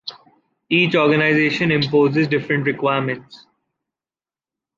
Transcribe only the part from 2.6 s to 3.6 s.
requirements.